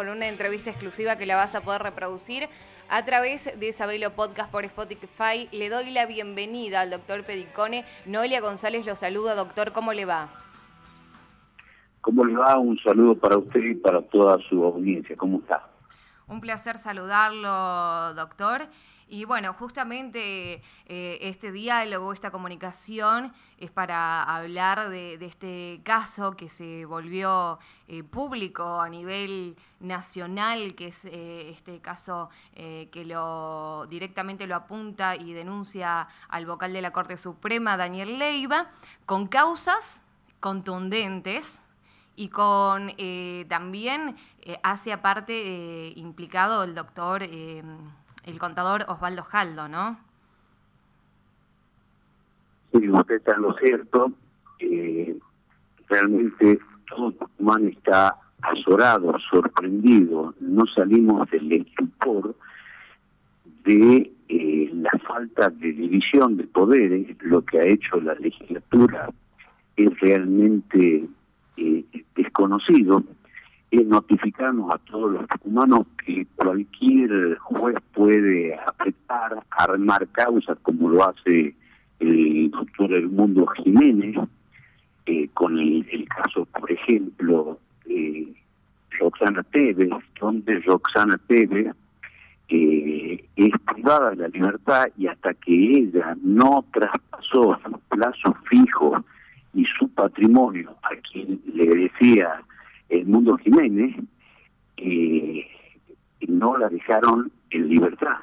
[0.00, 2.48] con una entrevista exclusiva que la vas a poder reproducir
[2.88, 5.46] a través de Sabelo Podcast por Spotify.
[5.52, 7.84] Le doy la bienvenida al doctor Pedicone.
[8.06, 9.72] Noelia González lo saluda, doctor.
[9.72, 10.30] ¿Cómo le va?
[12.00, 12.58] ¿Cómo le va?
[12.58, 15.14] Un saludo para usted y para toda su audiencia.
[15.18, 15.68] ¿Cómo está?
[16.28, 18.68] Un placer saludarlo, doctor.
[19.12, 26.48] Y bueno, justamente eh, este diálogo, esta comunicación es para hablar de, este caso que
[26.48, 27.58] se volvió
[27.88, 35.16] eh, público a nivel nacional, que es eh, este caso que lo directamente lo apunta
[35.16, 38.70] y denuncia al vocal de la Corte Suprema, Daniel Leiva,
[39.06, 40.04] con causas
[40.38, 41.60] contundentes
[42.14, 42.92] y con
[43.48, 44.16] también
[44.62, 47.22] hace aparte implicado el doctor
[48.30, 49.98] el contador Osvaldo Jaldo, ¿no?
[52.72, 54.12] Sí, usted está en lo cierto.
[54.60, 55.18] Eh,
[55.88, 60.34] realmente todo Tucumán está azorado, sorprendido.
[60.40, 62.34] No salimos del estupor
[63.64, 67.16] de eh, la falta de división de poderes.
[67.22, 69.10] Lo que ha hecho la legislatura
[69.76, 71.08] es realmente
[71.56, 73.02] eh, desconocido
[73.70, 81.08] es notificarnos a todos los humanos que cualquier juez puede apretar, armar causas como lo
[81.08, 81.54] hace
[82.00, 84.16] el doctor Edmundo Jiménez,
[85.06, 88.32] eh, con el, caso, por ejemplo, eh,
[88.98, 89.90] Roxana Tevez,
[90.20, 91.74] donde Roxana Tevez
[92.48, 99.04] eh, es privada de la libertad y hasta que ella no traspasó su plazo fijo
[99.54, 102.42] y su patrimonio a quien le decía
[102.90, 103.96] el mundo Jiménez,
[104.76, 105.46] eh,
[106.28, 108.16] no la dejaron en libertad.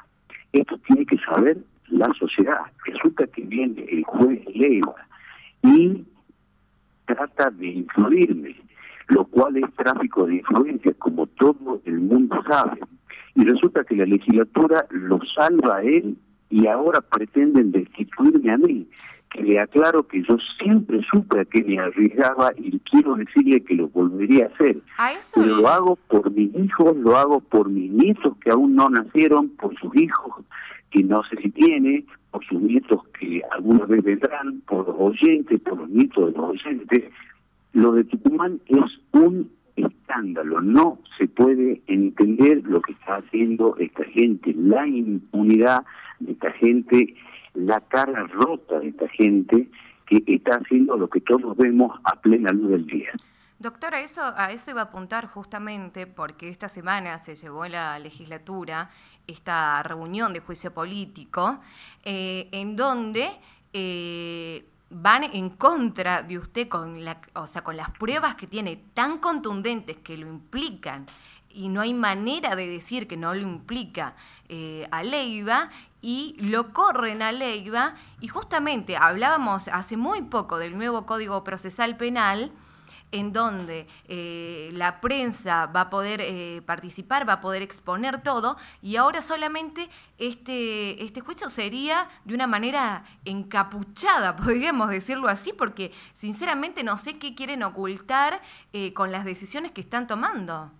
[0.52, 2.60] Esto tiene que saber la sociedad.
[2.84, 4.94] Resulta que viene el juez Leiva
[5.62, 6.04] y
[7.06, 8.54] trata de influirme,
[9.08, 12.80] lo cual es tráfico de influencia, como todo el mundo sabe.
[13.34, 16.16] Y resulta que la legislatura lo salva a él
[16.50, 18.86] y ahora pretenden destituirme a mí
[19.30, 23.74] que le aclaro que yo siempre supe a que me arriesgaba y quiero decirle que
[23.74, 24.78] lo volvería a hacer.
[25.34, 29.50] Pero lo hago por mis hijos, lo hago por mis nietos que aún no nacieron,
[29.50, 30.44] por sus hijos
[30.90, 35.60] que no sé si tiene, por sus nietos que alguna vez vendrán, por los oyentes,
[35.60, 37.04] por los nietos de los oyentes.
[37.72, 44.04] Lo de Tucumán es un escándalo, no se puede entender lo que está haciendo esta
[44.04, 45.84] gente, la impunidad
[46.20, 47.14] de esta gente
[47.58, 49.68] la cara rota de esta gente
[50.06, 53.10] que está haciendo lo que todos vemos a plena luz del día.
[53.58, 57.98] Doctora, eso, a eso iba a apuntar justamente porque esta semana se llevó en la
[57.98, 58.88] legislatura
[59.26, 61.58] esta reunión de juicio político
[62.04, 63.28] eh, en donde
[63.72, 68.76] eh, van en contra de usted con, la, o sea, con las pruebas que tiene
[68.94, 71.06] tan contundentes que lo implican
[71.50, 74.14] y no hay manera de decir que no lo implica
[74.48, 75.70] eh, a Leiva
[76.00, 81.96] y lo corren a Leiva y justamente hablábamos hace muy poco del nuevo Código Procesal
[81.96, 82.52] Penal
[83.10, 88.58] en donde eh, la prensa va a poder eh, participar, va a poder exponer todo,
[88.82, 89.88] y ahora solamente
[90.18, 97.14] este, este juicio sería de una manera encapuchada, podríamos decirlo así, porque sinceramente no sé
[97.14, 98.42] qué quieren ocultar
[98.92, 100.70] con las decisiones que están tomando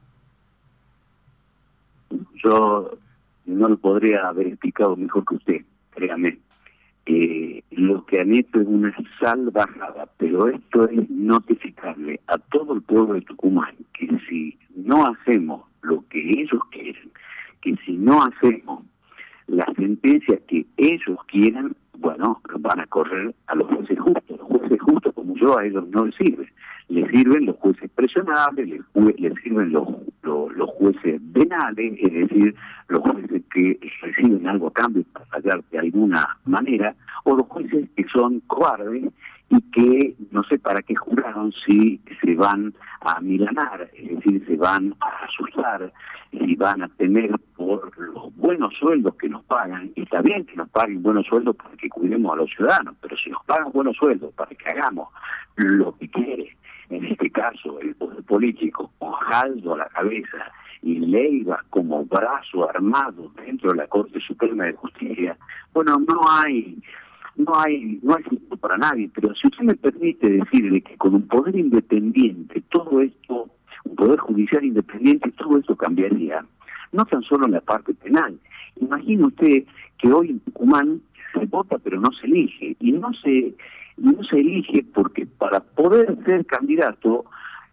[2.49, 2.99] yo
[3.47, 5.61] no lo podría haber explicado mejor que usted,
[5.91, 6.39] créame.
[7.07, 12.83] Eh, lo que han hecho es una salvajada, pero esto es notificarle a todo el
[12.83, 17.11] pueblo de Tucumán que si no hacemos lo que ellos quieren,
[17.63, 18.85] que si no hacemos
[19.47, 24.39] la sentencia que ellos quieran, bueno, van a correr a los jueces justos.
[24.39, 26.49] Los jueces justos como yo a ellos no les sirven.
[26.89, 29.89] Les sirven los jueces presionables, les, les sirven los
[30.59, 32.55] los, jueces venales, es decir,
[32.89, 37.89] los jueces que reciben algo a cambio para fallar de alguna manera, o los jueces
[37.97, 39.05] que son cobardes
[39.51, 44.57] y que no sé para qué juraron si se van a milanar, es decir, se
[44.57, 45.93] van a asustar,
[46.31, 50.57] si van a tener por los buenos sueldos que nos pagan, y está bien que
[50.57, 53.97] nos paguen buenos sueldos para que cuidemos a los ciudadanos, pero si nos pagan buenos
[53.97, 55.09] sueldos para que hagamos
[55.57, 56.57] lo que quiere
[56.91, 60.53] en este caso el poder político, con Jaldo a la cabeza
[60.83, 65.37] y Leiva como brazo armado dentro de la Corte Suprema de Justicia,
[65.73, 66.79] bueno, no hay
[67.37, 71.15] no hay no hay futuro para nadie, pero si usted me permite decirle que con
[71.15, 73.51] un poder independiente, todo esto,
[73.85, 76.45] un poder judicial independiente, todo esto cambiaría,
[76.93, 78.39] no tan solo en la parte penal.
[78.81, 79.65] Imagine usted
[79.99, 81.01] que hoy en Tucumán
[81.33, 83.55] se vota pero no se elige, y no se
[83.99, 87.25] no se elige porque para poder ser candidato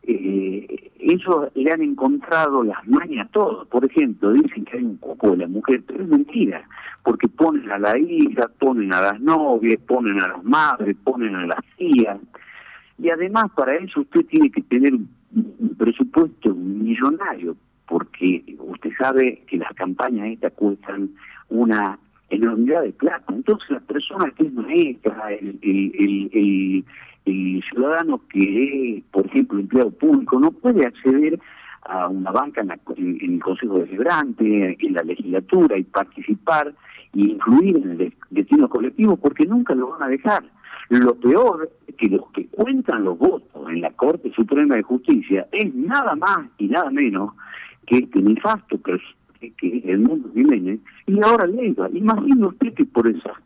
[0.07, 3.65] eh, ellos le han encontrado las mañas todo.
[3.65, 6.67] Por ejemplo, dicen que hay un cupo de la mujer, pero es mentira,
[7.03, 11.47] porque ponen a la hija, ponen a las novias, ponen a las madres, ponen a
[11.47, 12.19] las tías.
[12.97, 17.55] Y además para eso usted tiene que tener un presupuesto millonario,
[17.87, 21.09] porque usted sabe que las campañas estas cuestan
[21.49, 21.99] una
[22.29, 23.33] enormidad de plata.
[23.33, 26.85] Entonces la persona que es maestra, el, el, el,
[27.25, 31.39] el ciudadano que es, por ejemplo, empleado público, no puede acceder
[31.85, 36.73] a una banca en, el Consejo de Deliberante, en la legislatura y participar
[37.13, 40.43] y influir en el destino colectivo porque nunca lo van a dejar.
[40.89, 45.73] Lo peor que los que cuentan los votos en la Corte Suprema de Justicia es
[45.73, 47.33] nada más y nada menos
[47.85, 48.79] que este nefasto
[49.39, 51.89] que, que el mundo Jiménez y ahora Leiva.
[51.91, 53.37] Imagine usted que por esas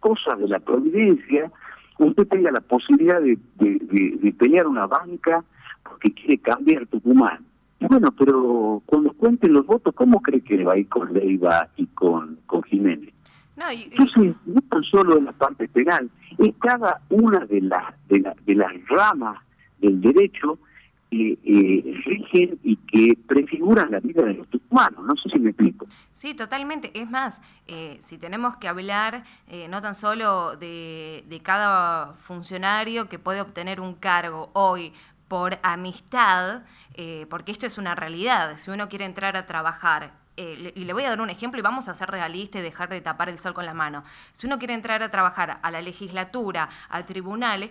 [0.00, 1.50] cosas de la providencia
[1.98, 5.44] usted tenga la posibilidad de, de, pelear una banca
[5.82, 7.44] porque quiere cambiar Tucumán.
[7.80, 11.86] Bueno, pero cuando cuenten los votos, ¿cómo cree que va a ir con Leiva y
[11.86, 13.12] con, con Jiménez?
[13.56, 16.08] No, Entonces, no tan solo en la parte penal,
[16.38, 19.38] es cada una de las, de, de las ramas
[19.80, 20.58] del derecho
[21.12, 25.04] eh, rigen y que prefiguran la vida de los tucumanos.
[25.04, 25.86] No sé si me explico.
[26.10, 26.90] Sí, totalmente.
[26.98, 33.08] Es más, eh, si tenemos que hablar eh, no tan solo de, de cada funcionario
[33.08, 34.92] que puede obtener un cargo hoy
[35.28, 36.62] por amistad,
[37.30, 38.58] porque esto es una realidad.
[38.58, 41.88] Si uno quiere entrar a trabajar y le voy a dar un ejemplo y vamos
[41.88, 44.02] a ser realistas y dejar de tapar el sol con la mano.
[44.32, 47.70] Si uno quiere entrar a trabajar a la legislatura, a tribunales,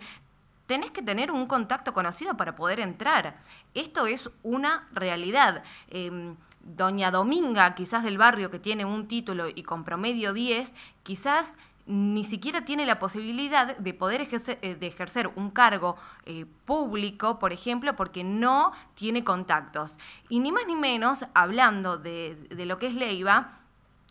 [0.71, 3.35] tenés que tener un contacto conocido para poder entrar.
[3.73, 5.65] Esto es una realidad.
[5.89, 10.73] Em, doña Dominga, quizás del barrio que tiene un título y con promedio 10,
[11.03, 11.57] quizás
[11.87, 17.51] ni siquiera tiene la posibilidad de poder ejercer, eh, ejercer un cargo eh, público, por
[17.51, 19.99] ejemplo, porque no tiene contactos.
[20.29, 23.59] Y ni más ni menos, hablando de lo que es Leiva,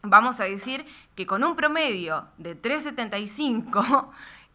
[0.02, 0.84] vamos a decir
[1.14, 4.12] que con un promedio de 375,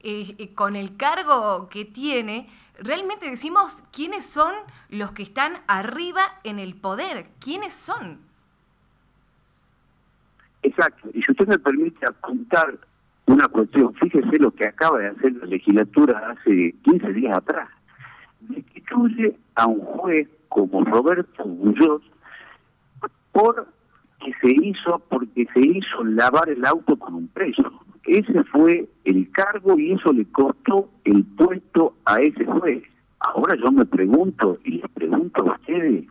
[0.08, 2.48] eh, con el cargo que tiene,
[2.80, 4.54] realmente decimos quiénes son
[4.90, 8.20] los que están arriba en el poder, quiénes son.
[10.62, 12.78] Exacto, y si usted me permite apuntar
[13.26, 17.70] una cuestión, fíjese lo que acaba de hacer la legislatura hace 15 días atrás,
[18.42, 22.04] destituye a un juez como Roberto Muñoz
[23.32, 23.68] por
[24.20, 27.85] que se hizo porque se hizo lavar el auto con un preso.
[28.06, 32.84] Ese fue el cargo y eso le costó el puesto a ese juez.
[33.20, 36.06] Ahora yo me pregunto y les pregunto a ustedes,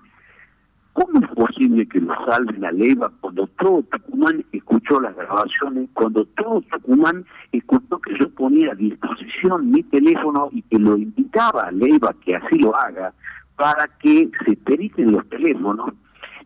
[0.93, 6.25] ¿cómo es posible que lo salve la leva cuando todo Tucumán escuchó las grabaciones, cuando
[6.37, 11.71] todo Tucumán escuchó que yo ponía a disposición mi teléfono y que lo invitaba a
[11.71, 13.13] Leiva que así lo haga
[13.55, 15.93] para que se periten los teléfonos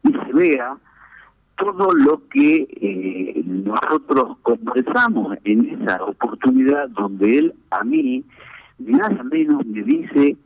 [0.02, 0.76] y se vea
[1.58, 8.24] todo lo que eh, nosotros conversamos en esa oportunidad donde él a mí
[8.78, 10.36] nada menos me dice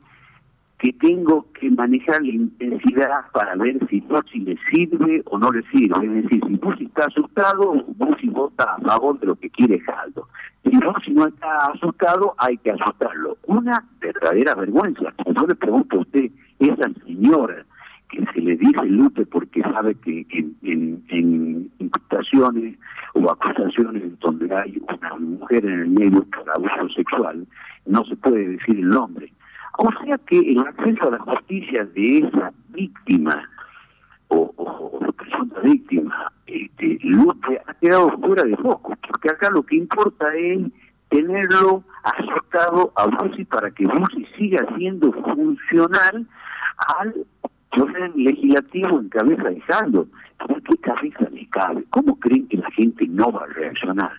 [0.79, 5.63] que tengo que manejar la intensidad para ver si si le sirve o no le
[5.71, 6.05] sirve.
[6.05, 10.27] Es decir, si Busi está asustado, Busi vota a favor de lo que quiere Jaldo.
[10.63, 10.71] Si
[11.05, 13.37] si no está asustado, hay que asustarlo.
[13.47, 15.13] Una verdadera vergüenza.
[15.25, 16.29] Yo le pregunto a usted,
[16.59, 17.65] esa señora
[18.13, 20.25] que se le dice Lupe porque sabe que
[20.61, 22.77] en, imputaciones
[23.13, 27.47] o acusaciones donde hay una mujer en el medio por abuso sexual,
[27.85, 29.31] no se puede decir el nombre.
[29.79, 33.49] O sea que el acceso a la justicia de esa víctima
[34.27, 39.77] o, o, persona víctima, este, Lupe ha quedado fuera de foco, porque acá lo que
[39.77, 40.61] importa es
[41.09, 46.27] tenerlo asustado a Bussi para que Bussi siga siendo funcional
[46.99, 47.13] al
[47.81, 50.07] orden legislativo en cabeza de Saldo.
[50.37, 51.83] ¿Por qué cabeza le cabe?
[51.89, 54.11] ¿Cómo creen que la gente no va a reaccionar?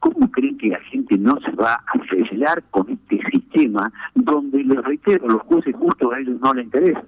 [0.00, 4.82] ¿Cómo creen que la gente no se va a revelar con este sistema donde, les
[4.84, 7.04] reitero, los jueces justos a ellos no les interesa?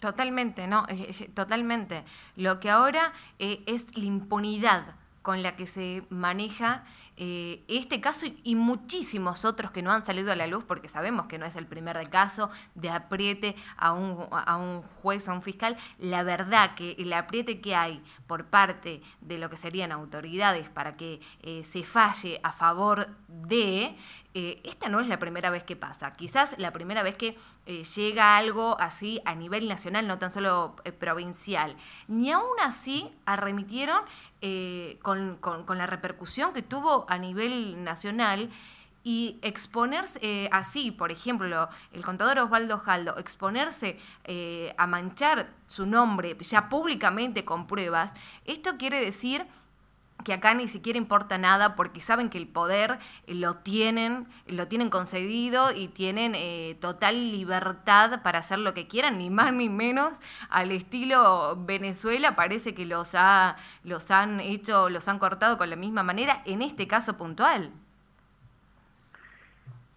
[0.00, 0.86] Totalmente, ¿no?
[1.34, 2.04] Totalmente.
[2.36, 4.84] Lo que ahora eh, es la impunidad
[5.26, 6.84] con la que se maneja
[7.16, 11.26] eh, este caso y, muchísimos otros que no han salido a la luz, porque sabemos
[11.26, 15.34] que no es el primer caso de apriete a un, a un juez o a
[15.34, 15.76] un fiscal.
[15.98, 20.96] La verdad que el apriete que hay por parte de lo que serían autoridades para
[20.96, 23.96] que eh, se falle a favor de,
[24.38, 26.14] eh, esta no es la primera vez que pasa.
[26.14, 27.38] Quizás la primera vez que
[27.96, 31.74] llega algo así a nivel nacional, no tan solo provincial.
[32.06, 34.02] Ni aún así arremitieron
[34.42, 38.50] eh, con, con, la repercusión que tuvo a nivel nacional
[39.02, 45.86] y exponerse eh, así, por ejemplo, el contador Osvaldo Jaldo, exponerse eh, a manchar su
[45.86, 48.12] nombre ya públicamente con pruebas,
[48.44, 49.46] esto quiere decir
[50.26, 54.90] que acá ni siquiera importa nada porque saben que el poder lo tienen, lo tienen
[54.90, 60.20] concedido y tienen eh, total libertad para hacer lo que quieran, ni más ni menos
[60.50, 63.54] al estilo Venezuela, parece que los ha,
[63.84, 67.70] los han hecho, los han cortado con la misma manera en este caso puntual.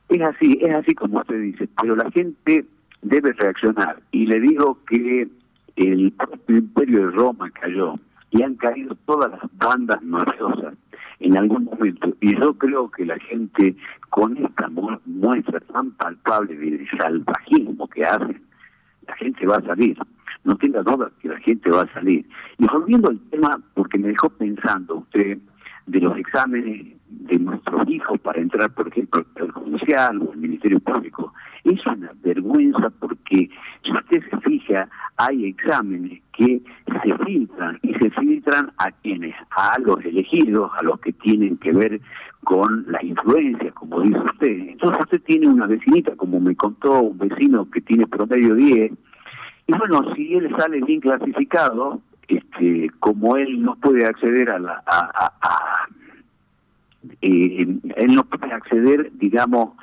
[0.09, 2.65] Es así, es así como usted dice, pero la gente
[3.01, 3.99] debe reaccionar.
[4.11, 5.27] Y le digo que
[5.75, 7.95] el propio imperio de Roma cayó
[8.31, 10.75] y han caído todas las bandas mafiosas
[11.19, 12.15] en algún momento.
[12.21, 13.75] Y yo creo que la gente,
[14.09, 14.69] con esta
[15.05, 18.41] muestra tan palpable de salvajismo que hacen,
[19.07, 19.97] la gente va a salir.
[20.43, 22.25] No tenga duda que la gente va a salir.
[22.57, 25.37] Y volviendo al tema, porque me dejó pensando usted
[25.87, 30.79] de los exámenes de nuestros hijos para entrar, por ejemplo, al judicial o al Ministerio
[30.79, 31.33] Público.
[31.63, 33.49] Es una vergüenza porque,
[33.83, 36.61] si usted se fija, hay exámenes que
[37.03, 41.71] se filtran y se filtran a quienes, a los elegidos, a los que tienen que
[41.71, 42.01] ver
[42.43, 44.69] con la influencia, como dice usted.
[44.69, 48.91] Entonces usted tiene una vecinita, como me contó un vecino que tiene promedio 10,
[49.67, 54.83] y bueno, si él sale bien clasificado, este, como él no puede acceder a la,
[54.87, 55.87] a,
[57.21, 59.73] eh, él no puede acceder, digamos,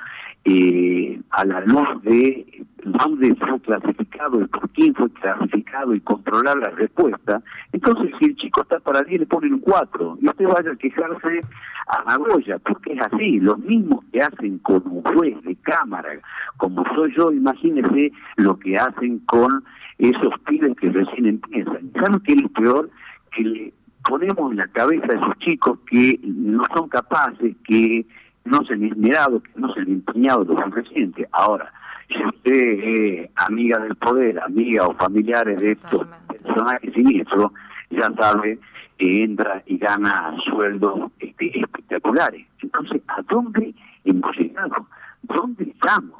[0.44, 6.56] eh, a la luz de dónde fue clasificado y por quién fue clasificado y controlar
[6.58, 10.46] la respuesta, entonces si el chico está para 10 le ponen un 4 y usted
[10.46, 11.40] vaya a quejarse
[11.88, 16.10] a la Goya, porque es así, lo mismo que hacen con un juez de cámara,
[16.56, 19.64] como soy yo, imagínese lo que hacen con
[19.98, 21.90] esos pibes que recién empiezan.
[21.94, 22.90] ¿Saben qué es peor?
[23.32, 23.74] Que le
[24.04, 28.06] ponemos en la cabeza a esos chicos que no son capaces, que
[28.44, 31.28] no se han esmerado, que no se han empeñado lo suficiente.
[31.32, 31.72] Ahora,
[32.08, 37.52] si usted es amiga del poder, amiga o familiares de estos personajes siniestros,
[37.90, 38.58] ya sabe
[38.98, 42.46] que entra y gana sueldos este, espectaculares.
[42.62, 44.86] Entonces, ¿a dónde hemos llegado?
[45.22, 46.18] ¿Dónde estamos?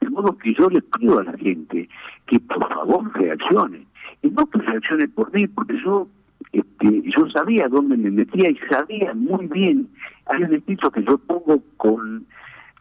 [0.00, 1.88] De modo que yo les pido a la gente
[2.26, 3.86] que por favor reaccione.
[4.22, 6.08] Y no que reaccione por mí, porque yo
[6.52, 9.88] este, yo sabía dónde me metía y sabía muy bien.
[10.26, 12.26] Hay un escrito que yo pongo con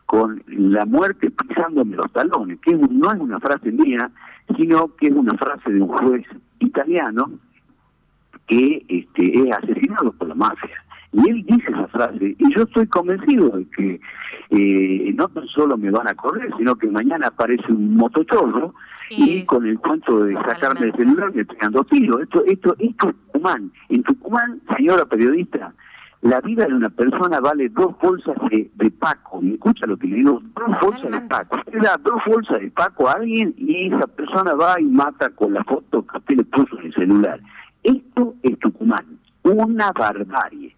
[0.05, 4.11] con la muerte pisándome los talones, que no es una frase mía,
[4.55, 6.25] sino que es una frase de un juez
[6.59, 7.31] italiano
[8.47, 10.83] que este, es asesinado por la mafia.
[11.11, 14.01] Y él dice esa frase, y yo estoy convencido de que
[14.49, 18.75] eh, no tan solo me van a correr, sino que mañana aparece un motochorro
[19.09, 22.21] y, con el cuento de sacarme el celular me pegan dos tiros.
[22.21, 23.71] Esto, esto, es Tucumán.
[23.89, 25.73] En Tucumán, señora periodista,
[26.21, 29.41] la vida de una persona vale dos bolsas de, Paco.
[29.41, 30.41] ¿Me escucha lo que le digo?
[30.55, 31.57] Dos bolsas de Paco.
[31.57, 35.53] Usted da dos bolsas de Paco a alguien y esa persona va y mata con
[35.53, 37.39] la foto que usted le puso en el celular.
[37.83, 39.19] Esto es Tucumán.
[39.43, 40.75] Una barbarie.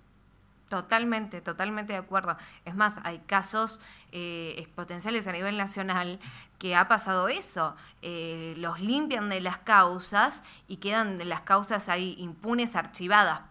[0.68, 2.36] Totalmente, totalmente de acuerdo.
[2.66, 3.80] Es más, hay casos
[4.12, 6.20] eh, potenciales a nivel nacional
[6.60, 7.76] que ha pasado eso.
[8.02, 13.44] Eh, los limpian de las causas y quedan las causas ahí impunes, archivadas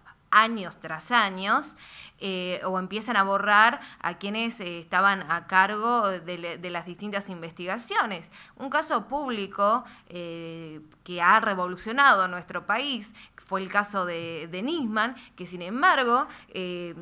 [0.42, 1.76] años tras años,
[2.18, 8.30] eh, o empiezan a borrar a quienes estaban a cargo de, las distintas investigaciones.
[8.56, 13.14] Un caso público que ha revolucionado nuestro país,
[13.46, 16.94] fue el caso de, de Nisman, que sin embargo eh,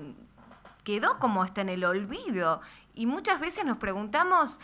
[0.85, 2.61] quedó como está en el olvido.
[2.95, 4.61] Y muchas veces nos preguntamos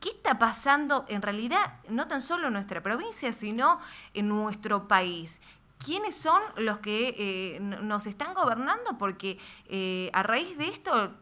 [0.00, 3.80] qué está pasando en realidad, no tan solo en nuestra provincia, sino
[4.12, 5.40] en nuestro país.
[5.84, 8.98] ¿Quiénes son los que eh, nos están gobernando?
[8.98, 11.12] Porque eh, a raíz de esto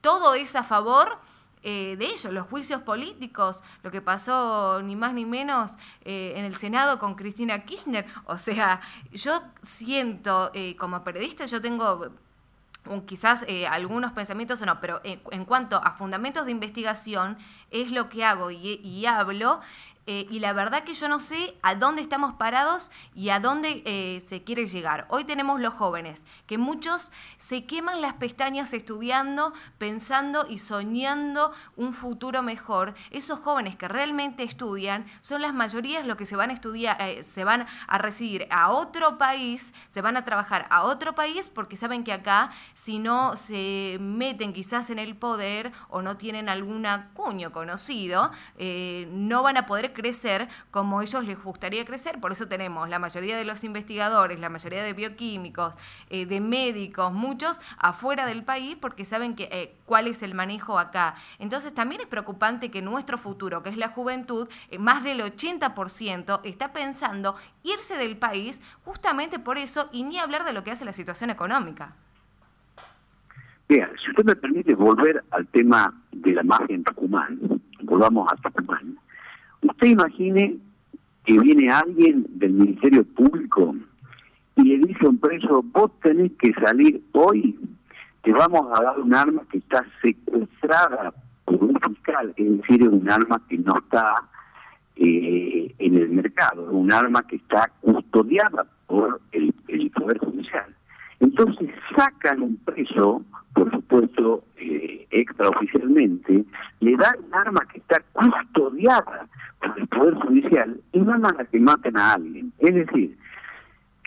[0.00, 1.18] todo es a favor
[1.62, 6.56] eh, de ellos, los juicios políticos, lo que pasó ni más ni menos en el
[6.56, 8.04] Senado con Cristina Kirchner.
[8.24, 8.80] O sea,
[9.12, 12.08] yo siento, como periodista, yo tengo
[13.06, 17.38] quizás algunos pensamientos o no, pero en, cuanto a fundamentos de investigación,
[17.70, 19.60] es lo que hago y hablo.
[20.06, 23.82] Eh, y la verdad que yo no sé a dónde estamos parados y a dónde
[23.86, 25.06] eh, se quiere llegar.
[25.10, 31.92] Hoy tenemos los jóvenes, que muchos se queman las pestañas estudiando, pensando y soñando un
[31.92, 32.94] futuro mejor.
[33.10, 37.22] Esos jóvenes que realmente estudian son las mayorías los que se van a estudiar, eh,
[37.22, 41.76] se van a recibir a otro país, se van a trabajar a otro país porque
[41.76, 46.82] saben que acá si no se meten quizás en el poder o no tienen algún
[47.12, 52.20] cuño conocido, no van a poder crecer como ellos les gustaría crecer.
[52.20, 55.74] Por eso tenemos la mayoría de los investigadores, la mayoría de bioquímicos,
[56.10, 60.78] eh, de médicos, muchos afuera del país porque saben que, eh, cuál es el manejo
[60.78, 61.14] acá.
[61.38, 66.40] Entonces también es preocupante que nuestro futuro, que es la juventud, eh, más del 80%
[66.44, 70.84] está pensando irse del país justamente por eso y ni hablar de lo que hace
[70.84, 71.94] la situación económica.
[73.68, 77.38] Bien, si usted me permite volver al tema de la magia en Tucumán,
[77.82, 78.98] volvamos a Tucumán.
[79.62, 80.58] Usted imagine
[81.24, 83.74] que viene alguien del Ministerio Público
[84.56, 87.58] y le dice a un preso, vos tenés que salir hoy,
[88.22, 91.14] te vamos a dar un arma que está secuestrada
[91.44, 94.16] por un fiscal, es decir, un arma que no está
[94.96, 100.74] eh, en el mercado, un arma que está custodiada por el, el Poder Judicial.
[101.20, 103.22] Entonces sacan un preso,
[103.54, 106.44] por supuesto, eh, extraoficialmente,
[106.80, 109.28] le dan un arma que está custodiada
[109.62, 112.52] por el Poder Judicial y mandan a que maten a alguien.
[112.58, 113.16] Es decir,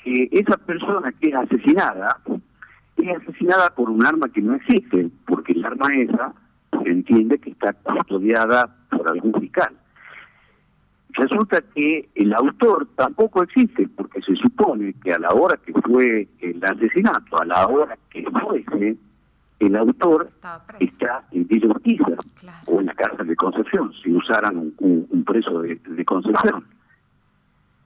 [0.03, 2.19] que esa persona que es asesinada
[2.97, 6.33] es asesinada por un arma que no existe, porque el arma esa
[6.83, 9.74] se entiende que está custodiada por algún fiscal.
[11.09, 16.27] Resulta que el autor tampoco existe, porque se supone que a la hora que fue
[16.41, 18.97] el asesinato, a la hora que fuese,
[19.59, 20.29] el autor
[20.79, 22.17] está en Villa Urquiza
[22.65, 26.65] o en la cárcel de Concepción, si usaran un, preso de, Concepción.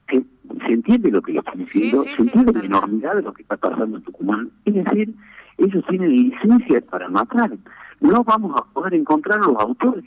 [0.10, 2.02] ¿Se, entiende lo que le estoy diciendo?
[2.04, 4.50] ¿Se entiende la enormidad de lo que está pasando en Tucumán?
[4.66, 5.14] Es decir,
[5.58, 7.52] ellos tienen licencia para matar.
[8.00, 10.06] No vamos a poder encontrar los autores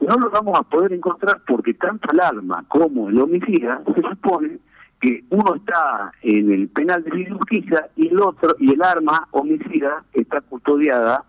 [0.00, 4.58] no lo vamos a poder encontrar porque tanto el arma como el homicida se supone
[5.00, 10.04] que uno está en el penal de justicia y el otro y el arma homicida
[10.12, 11.24] está custodiada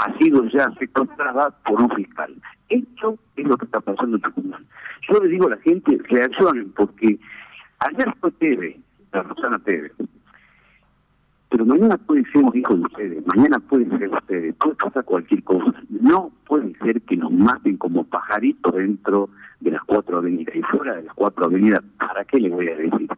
[0.00, 2.34] ha sido ya secuestrada por un fiscal.
[2.70, 4.66] Esto es lo que está pasando en Tucumán.
[5.08, 7.18] Yo le digo a la gente, reaccionen, porque
[7.80, 8.80] ayer fue Teve,
[9.12, 9.92] la Rosana Teve,
[11.50, 15.42] pero mañana puede ser un hijo de ustedes, mañana pueden ser ustedes, puede pasar cualquier
[15.42, 15.82] cosa.
[15.88, 19.28] No puede ser que nos maten como pajaritos dentro
[19.58, 21.82] de las cuatro avenidas y fuera de las cuatro avenidas.
[21.98, 23.08] ¿Para qué le voy a decir?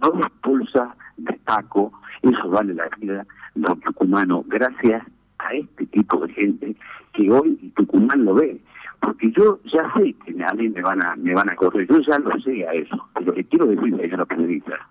[0.00, 1.92] Dos pulsa de taco,
[2.22, 5.02] eso vale la vida los tucumanos, gracias
[5.38, 6.76] a este tipo de gente
[7.12, 8.60] que hoy Tucumán lo ve.
[9.00, 12.00] Porque yo ya sé que a mí me van a, me van a correr, yo
[12.00, 13.08] ya lo sé a eso.
[13.14, 14.88] Pero le quiero decir a ella periodista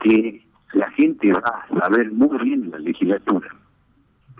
[0.00, 3.48] que la gente va a saber muy bien la legislatura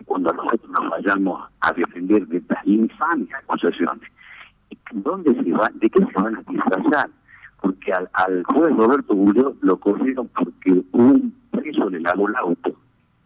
[0.05, 4.11] cuando nosotros nos vayamos a defender de estas infames acusaciones.
[4.93, 7.11] ¿Dónde se va, ¿De qué se van a disfrazar?
[7.61, 12.75] Porque al, al juez Roberto Bullo lo corrieron porque un preso le lavó el auto.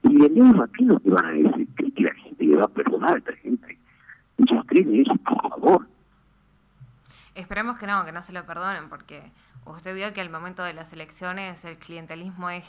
[0.02, 2.68] Y el mismo aquí lo que van a decir, que la gente le va a
[2.68, 3.78] perdonar a esta gente.
[4.38, 5.86] Yo creo eso, por favor.
[7.34, 9.22] Esperemos que no, que no se lo perdonen, porque
[9.66, 12.64] usted vio que al momento de las elecciones el clientelismo es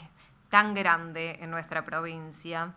[0.50, 2.74] tan grande en nuestra provincia,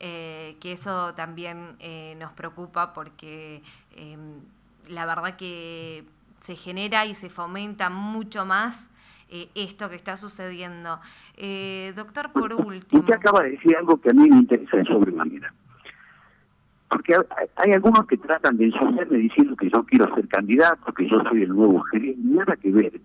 [0.00, 3.62] eh, que eso también eh, nos preocupa porque
[3.94, 4.40] em,
[4.88, 6.04] la verdad que
[6.40, 8.90] se genera y se fomenta mucho más
[9.28, 11.00] eh, esto que está sucediendo.
[11.94, 13.00] doctor, por último...
[13.00, 15.54] Usted acaba de decir algo que a mí me interesa de sobremanera.
[16.88, 17.16] Porque
[17.56, 21.44] hay algunos que tratan de ensuciarme diciendo que yo quiero ser candidato, que yo soy
[21.44, 22.20] el nuevo gerente.
[22.22, 23.00] Nada que ver.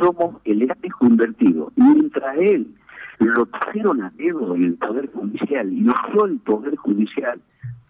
[0.00, 1.72] Somos el espejo invertido.
[1.76, 2.74] Mientras él
[3.18, 7.40] lo pusieron a dedo en el Poder Judicial y usó el Poder Judicial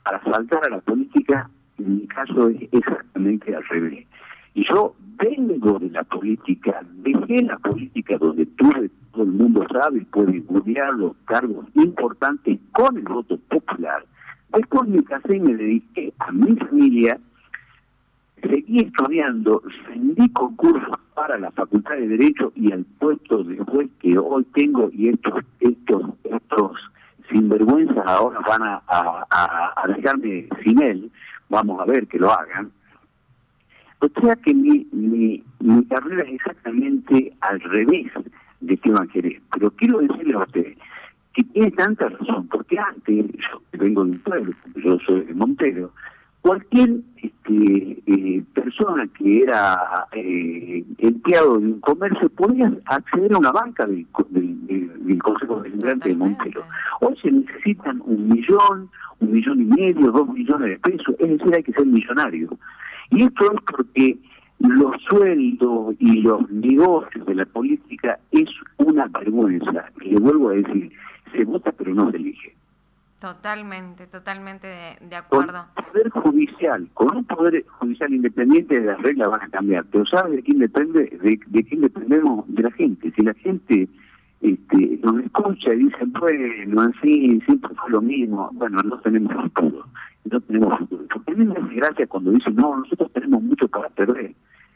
[0.05, 1.49] para saltar a la política,
[1.79, 4.07] en mi caso es exactamente al revés.
[4.55, 10.05] Y yo vengo de la política, dejé la política donde tuve, todo el mundo sabe,
[10.11, 14.05] puede estudiar los cargos importantes con el voto popular.
[14.53, 17.21] Después me casé y me dediqué a mi familia
[18.43, 24.17] seguí estudiando, rendí concursos para la Facultad de Derecho y al puesto de juez que
[24.19, 26.77] hoy tengo y estos estos estos
[27.31, 31.11] sinvergüenzas ahora van a, a, dejarme sin él,
[31.49, 32.71] vamos a ver que lo hagan.
[34.01, 38.11] O sea que mi, mi, mi carrera es exactamente al revés
[38.61, 39.41] de que van a querer.
[39.53, 40.75] Pero quiero decirle a usted
[41.35, 45.93] que tiene tanta razón, porque antes, yo vengo de un pueblo, yo soy de Montero,
[46.43, 53.53] cualquier este, eh, persona que era eh, empleado de un comercio podía acceder a una
[53.53, 54.07] banca del,
[55.23, 56.65] Consejo de de Montero.
[57.01, 61.55] Hoy se necesitan un millón, un millón y medio, dos millones de pesos, es decir,
[61.55, 62.49] hay que ser millonario.
[63.11, 64.19] Y esto es porque
[64.61, 68.49] los sueldos y los negocios de la política es
[68.79, 69.91] una vergüenza.
[70.01, 70.93] Y le vuelvo a decir,
[71.33, 72.55] se vota pero no se elige.
[73.21, 74.67] Totalmente, totalmente
[74.99, 75.67] de, acuerdo.
[75.75, 79.85] Con poder judicial, con un poder judicial independiente, las reglas van a cambiar.
[79.93, 81.19] Pero ¿sabes de quién depende?
[81.23, 82.47] De, de quién dependemos?
[82.49, 83.13] De la gente.
[83.15, 83.89] Si la gente
[84.41, 89.85] este, nos escucha y dice, bueno, así siempre fue lo mismo, bueno, no tenemos futuro.
[90.25, 91.05] No tenemos futuro.
[91.13, 94.35] Porque a mí me hace gracia cuando dicen, no, nosotros tenemos mucho para perder.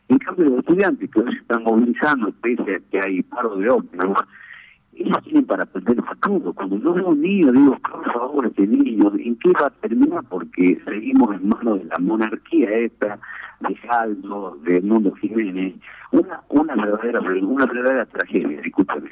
[0.09, 3.71] En cambio, los estudiantes que hoy se están movilizando, pese a que hay paro de
[3.71, 4.19] ómnibus,
[4.97, 6.53] ellos tienen para perder el futuro.
[6.53, 10.25] Cuando yo veo un niño, digo, por favor, este niño, ¿en qué va a terminar?
[10.29, 13.19] Porque seguimos en manos de la monarquía esta,
[13.61, 15.75] de Saldo, de Mundo Jiménez.
[16.13, 19.11] Una, una verdadera una verdadera tragedia, discúlpeme.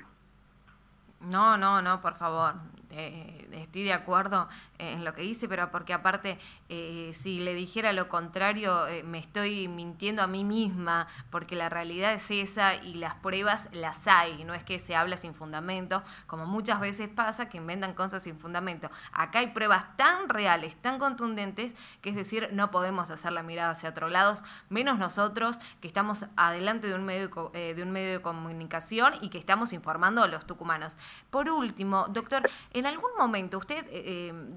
[1.30, 2.54] No, no, no, por favor.
[2.94, 7.92] Eh, estoy de acuerdo en lo que dice, pero porque aparte, eh, si le dijera
[7.94, 12.94] lo contrario, eh, me estoy mintiendo a mí misma, porque la realidad es esa y
[12.94, 17.48] las pruebas las hay, no es que se habla sin fundamento, como muchas veces pasa
[17.48, 18.90] que inventan cosas sin fundamento.
[19.12, 23.70] Acá hay pruebas tan reales, tan contundentes, que es decir, no podemos hacer la mirada
[23.70, 24.34] hacia otro lado,
[24.68, 29.30] menos nosotros que estamos adelante de un medio de, de un medio de comunicación y
[29.30, 30.96] que estamos informando a los tucumanos.
[31.30, 33.84] Por último, doctor, en algún momento usted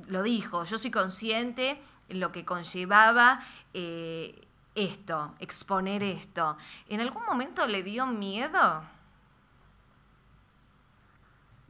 [0.07, 1.77] lo dijo, yo soy consciente
[2.09, 3.39] en lo que conllevaba
[3.73, 4.35] eh,
[4.75, 6.57] esto, exponer esto.
[6.89, 8.83] ¿En algún momento le dio miedo?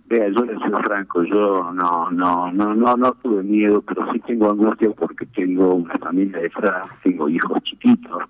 [0.08, 4.20] Vea, yo le soy franco, yo no, no, no, no, no tuve miedo, pero sí
[4.20, 8.24] tengo angustia porque tengo una familia de detrás, tengo hijos chiquitos,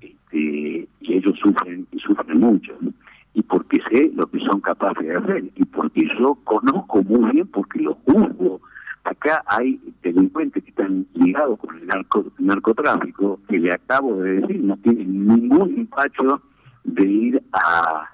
[0.00, 2.76] este, y ellos sufren, y sufren mucho,
[3.34, 7.46] y porque sé lo que son capaces de hacer, y porque yo conozco muy bien,
[7.48, 8.60] porque lo juzgo,
[9.08, 11.88] Acá hay delincuentes que están ligados con el
[12.38, 16.42] narcotráfico, que le acabo de decir, no tienen ningún empacho
[16.84, 18.06] de ir a,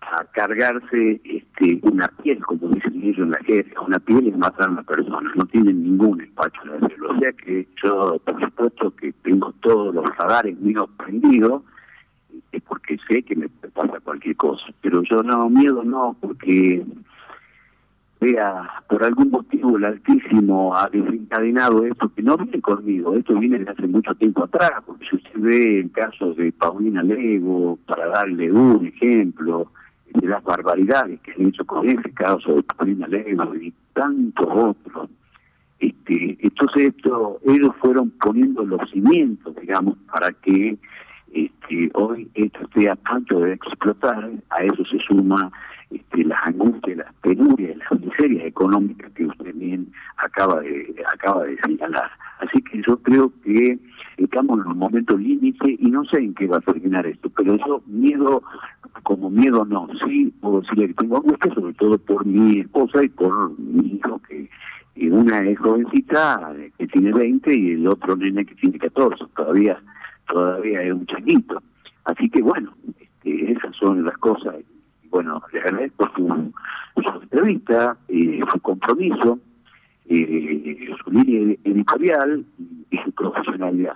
[0.00, 4.68] a cargarse este, una piel, como dicen ellos en la jerga, una piel y matar
[4.68, 7.10] a una persona, no tienen ningún empacho de hacerlo.
[7.10, 11.62] O sea que yo, por supuesto, que tengo todos los radares míos prendidos,
[12.52, 13.48] es porque sé que me
[14.14, 16.84] cualquier cosa, pero yo no, miedo no, porque
[18.20, 23.58] vea, por algún motivo el Altísimo ha desencadenado esto, que no viene conmigo, esto viene
[23.58, 28.06] de hace mucho tiempo atrás, porque si usted ve el caso de Paulina Lego, para
[28.06, 29.70] darle un ejemplo,
[30.14, 35.10] de las barbaridades que han hecho con ese caso de Paulina Lego y tantos otros,
[35.80, 40.78] este, entonces esto, ellos fueron poniendo los cimientos, digamos, para que
[41.34, 45.50] este, hoy esto esté a punto de explotar, a eso se suma
[45.90, 51.58] este, las angustias, las penurias, las miserias económicas que usted bien acaba de acaba de
[51.64, 52.10] señalar.
[52.38, 53.78] Así que yo creo que
[54.16, 57.56] estamos en un momento límite y no sé en qué va a terminar esto, pero
[57.56, 58.42] yo miedo,
[59.02, 63.08] como miedo no, sí puedo decirle que tengo angustia, sobre todo por mi esposa y
[63.08, 64.48] por mi hijo, que
[65.10, 69.80] una es jovencita que tiene 20 y el otro nene que tiene 14, todavía
[70.26, 71.62] todavía es un chiquito.
[72.04, 74.56] Así que bueno, este, esas son las cosas
[75.14, 76.52] bueno, le agradezco su,
[77.00, 79.38] su entrevista, eh, su compromiso,
[80.06, 82.44] eh, su línea editorial
[82.90, 83.94] y su profesionalidad.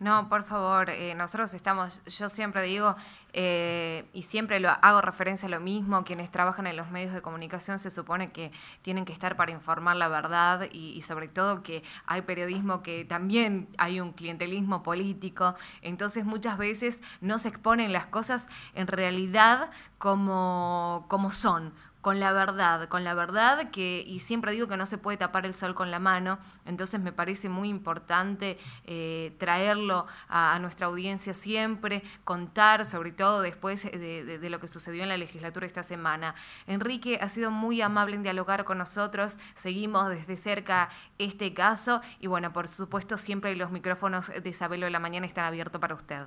[0.00, 2.94] No, por favor, eh, nosotros estamos, yo siempre digo,
[3.32, 7.20] eh, y siempre lo hago referencia a lo mismo, quienes trabajan en los medios de
[7.20, 11.64] comunicación se supone que tienen que estar para informar la verdad y, y, sobre todo
[11.64, 17.92] que hay periodismo que también hay un clientelismo político, entonces muchas veces no se exponen
[17.92, 24.20] las cosas en realidad como, como son con la verdad, con la verdad que, y
[24.20, 27.48] siempre digo que no se puede tapar el sol con la mano, entonces me parece
[27.48, 34.60] muy importante eh, traerlo a, nuestra audiencia siempre, contar sobre todo después de, de, lo
[34.60, 36.34] que sucedió en la legislatura esta semana.
[36.66, 42.26] Enrique ha sido muy amable en dialogar con nosotros, seguimos desde cerca este caso y
[42.26, 46.22] bueno, por supuesto siempre los micrófonos de Isabelo de la Mañana están abiertos para usted.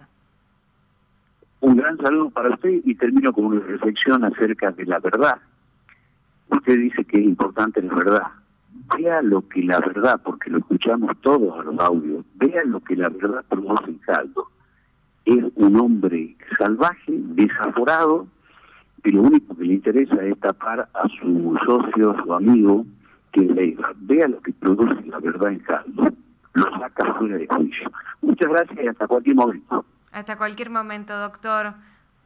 [1.62, 5.40] Un gran saludo para usted y termino con una reflexión acerca de la verdad
[6.52, 8.28] Usted dice que es importante la verdad.
[8.98, 12.96] Vea lo que la verdad, porque lo escuchamos todos a los audios, vea lo que
[12.96, 14.48] la verdad produce en Caldo.
[15.24, 18.28] Es un hombre salvaje, desaforado,
[19.04, 22.86] y lo único que le interesa es tapar a su socio, su amigo,
[23.32, 26.10] que le vea lo que produce la verdad en Caldo.
[26.54, 27.90] Lo saca fuera de juicio.
[28.22, 29.86] Muchas gracias y hasta cualquier momento.
[30.12, 31.74] Hasta cualquier momento, doctor.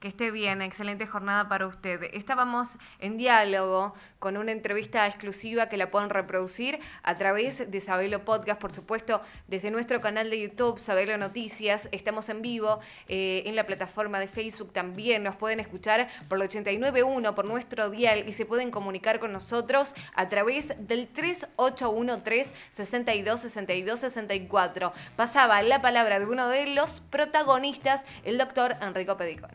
[0.05, 2.11] Que esté bien, excelente jornada para usted.
[2.13, 8.23] Estábamos en diálogo con una entrevista exclusiva que la pueden reproducir a través de Sabelo
[8.23, 11.89] Podcast, por supuesto, desde nuestro canal de YouTube, Sabelo Noticias.
[11.91, 15.23] Estamos en vivo eh, en la plataforma de Facebook también.
[15.23, 19.95] Nos pueden escuchar por el 89.1, por nuestro dial, y se pueden comunicar con nosotros
[20.13, 24.93] a través del 3813 62 62 64.
[25.15, 29.49] Pasaba la palabra de uno de los protagonistas, el doctor Enrico Pedicón.